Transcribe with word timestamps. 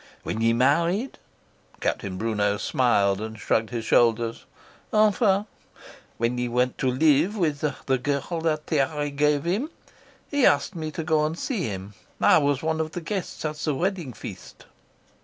When 0.23 0.41
he 0.41 0.51
married" 0.51 1.19
Captain 1.79 2.17
Brunot 2.17 2.59
smiled 2.61 3.21
and 3.21 3.37
shrugged 3.39 3.69
his 3.69 3.85
shoulders", 3.85 4.45
when 6.17 6.39
he 6.39 6.47
went 6.47 6.79
to 6.79 6.89
live 6.89 7.37
with 7.37 7.59
the 7.85 7.97
girl 7.99 8.41
that 8.41 8.65
Tiare 8.65 9.11
gave 9.11 9.43
him, 9.43 9.69
he 10.27 10.43
asked 10.43 10.73
me 10.73 10.89
to 10.89 11.03
go 11.03 11.23
and 11.23 11.37
see 11.37 11.65
him. 11.65 11.93
I 12.19 12.39
was 12.39 12.63
one 12.63 12.79
of 12.79 12.93
the 12.93 13.01
guests 13.01 13.45
at 13.45 13.57
the 13.57 13.75
wedding 13.75 14.11
feast." 14.13 14.65